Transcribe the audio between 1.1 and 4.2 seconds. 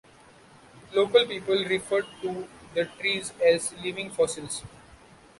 people refer to the trees as "living